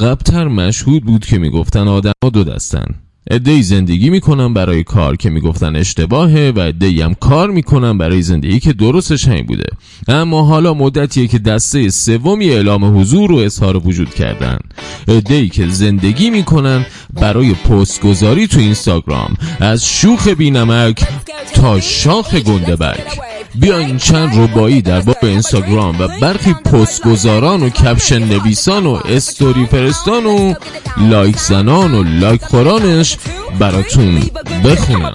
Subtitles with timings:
[0.00, 2.84] قبلتر مشهود بود که می‌گفتن آدم ها دو دستن.
[3.30, 8.60] ادهی زندگی می‌کنن برای کار که می‌گفتن اشتباهه و ادهی هم کار می‌کنن برای زندگی
[8.60, 9.64] که درستش همین بوده.
[10.08, 14.58] اما حالا مدتیه که دسته سومی اعلام حضور و اظهار وجود کردن.
[15.08, 19.36] ادهی که زندگی می‌کنن برای پست گذاری تو اینستاگرام.
[19.60, 21.04] از شوخ بینمک
[21.54, 28.18] تا شاخ گندبک بیاین چند ربایی در باب اینستاگرام و برخی پست گذاران و کپشن
[28.18, 30.54] نویسان و استوری فرستان و
[30.96, 33.16] لایک زنان و لایک خورانش
[33.58, 34.22] براتون
[34.64, 35.12] بخونم.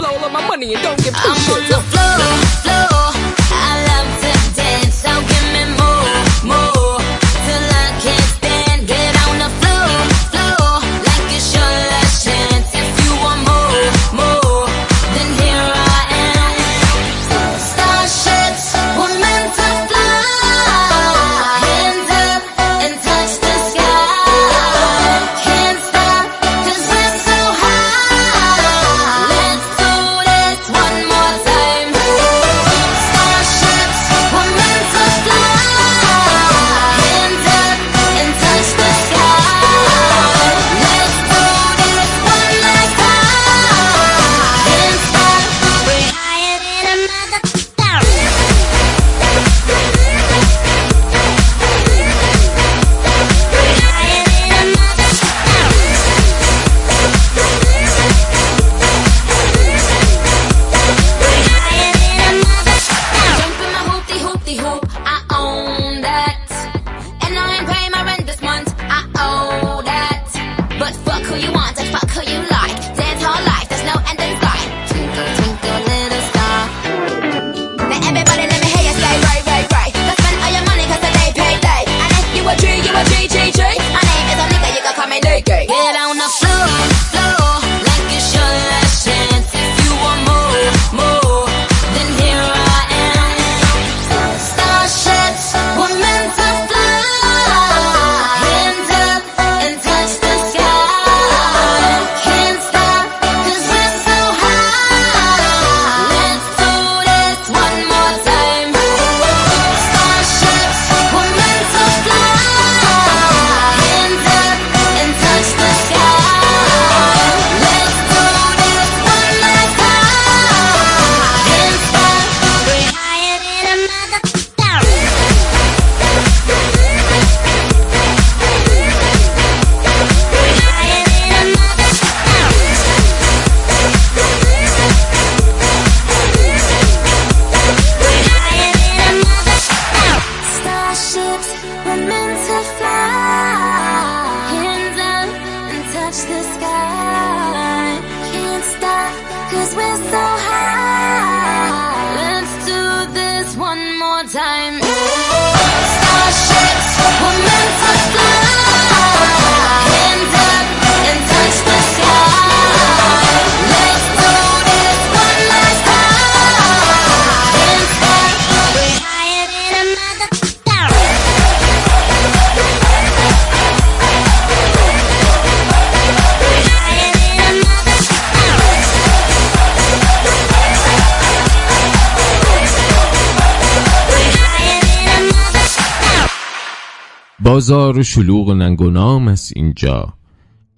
[187.50, 190.14] بازار شلوغ و ننگ و نام است اینجا.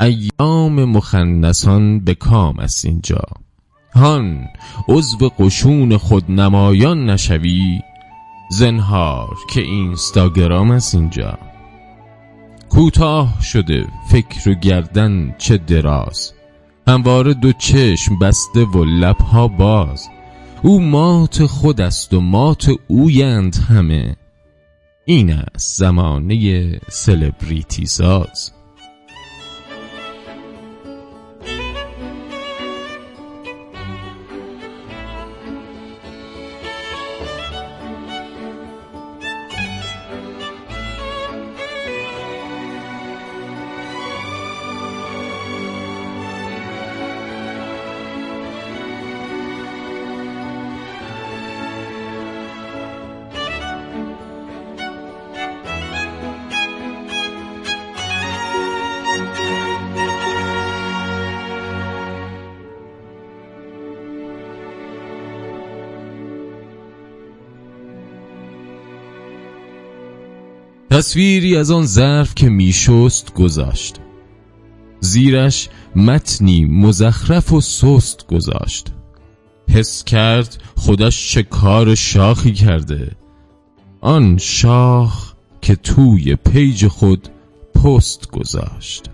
[0.02, 3.24] ایام مخنسان به کام است اینجا.
[3.96, 4.48] هان
[4.88, 7.80] عضو قشون خود نمایان نشوی.
[8.52, 11.38] زنهار که اینستاگرام است اینجا.
[12.70, 16.34] کوتاه شده فکر و گردن چه دراز.
[16.88, 20.08] همواره دو چشم بسته و لبها باز.
[20.62, 24.16] او مات خود است و مات اویند همه.
[25.12, 28.52] این است زمانه سلبریتی ساز
[70.92, 73.96] تصویری از آن ظرف که میشست گذاشت.
[75.00, 78.88] زیرش متنی مزخرف و سست گذاشت.
[79.70, 83.12] حس کرد خودش چه کار شاخی کرده.
[84.02, 87.28] آن شاخ که توی پیج خود
[87.76, 89.06] پست گذاشت.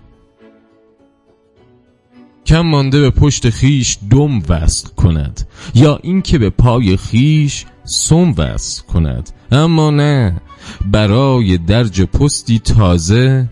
[2.46, 8.82] کم مانده به پشت خیش دم وصل کند یا اینکه به پای خیش سم وصل
[8.82, 9.30] کند.
[9.52, 10.40] اما نه
[10.86, 13.48] برای درج پستی تازه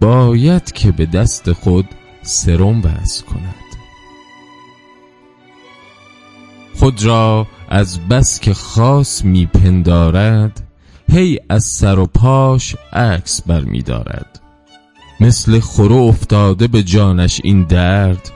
[0.00, 1.86] باید که به دست خود
[2.22, 3.54] سرم وصل کند.
[6.78, 10.60] خود را از بس که خاص میپندارد
[11.08, 14.40] هی از سر و پاش عکس برمیدارد.
[15.20, 18.30] مثل خورو افتاده به جانش این درد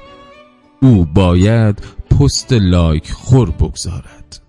[0.82, 1.78] او باید
[2.10, 4.40] پست لایک خور بگذارد.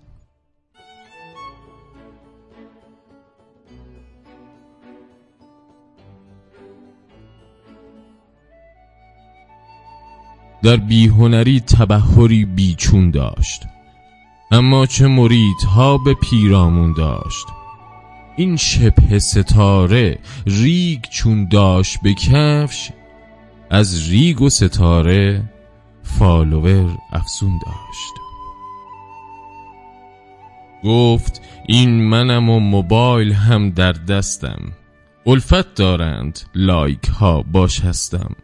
[10.62, 13.62] در بی‌هنری تبحری بیچون داشت.
[14.50, 15.08] اما چه
[15.68, 17.46] ها به پیرامون داشت.
[18.36, 22.90] این شبه ستاره ریگ چون داشت به کفش
[23.70, 25.42] از ریگ و ستاره
[26.02, 28.14] follower افزون داشت.
[30.84, 34.60] گفت این منم و موبایل هم در دستم.
[35.26, 38.36] الفت دارند like ها با شستم.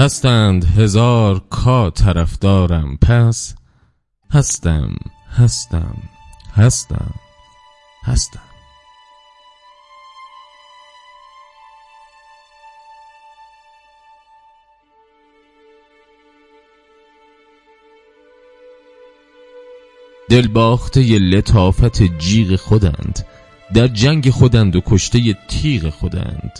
[0.00, 3.54] هستند هزار کا طرف دارم پس
[4.30, 4.94] هستم
[5.30, 5.96] هستم
[6.54, 7.14] هستم
[8.04, 8.40] هستم.
[20.30, 23.26] دلباخته ی لطافت جیغ خودند.
[23.74, 26.52] در جنگ خودند و کشته تیغ خودند.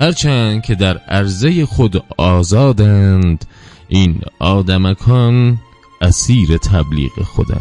[0.00, 3.44] هرچند که در عرضه خود آزادند
[3.88, 5.58] این آدمکان
[6.00, 7.60] اسیر تبلیغ خودند.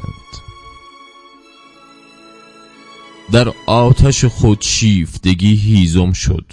[3.31, 6.45] در آتش خود شیفتگی هیزم شد.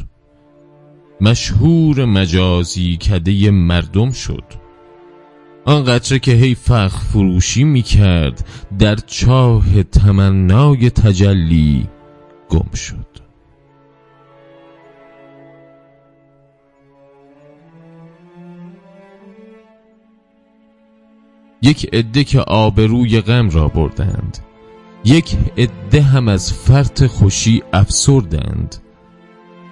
[1.21, 4.45] مشهور مجازی کده مردم شد.
[5.65, 11.89] آن که هی فخ فروشی می کرد در چاه تمنای تجلی
[12.49, 13.32] گم شد.
[21.63, 24.39] یک عده که آبروی غم را بردند.
[25.05, 28.77] یک عده هم از فرط خوشی افسردند.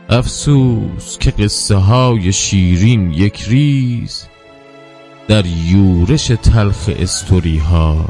[0.08, 4.26] افسوس که قصه های شیرین یک ریز
[5.28, 8.08] در یورش تلخ استوری ها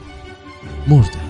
[0.89, 1.30] مردند.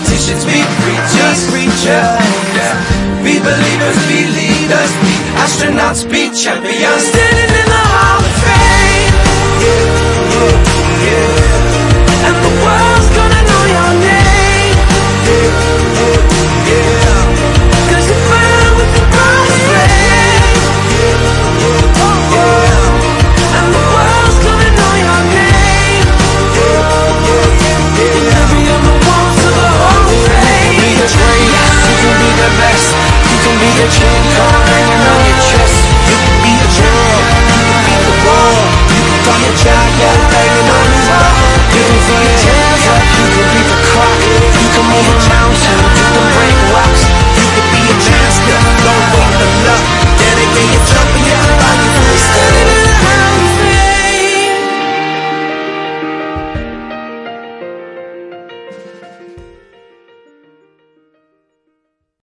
[0.00, 1.84] politicians, be preachers, preachers.
[2.56, 3.22] Yeah.
[3.22, 7.04] Be believers, be leaders, be astronauts, be champions.
[7.04, 7.49] Standing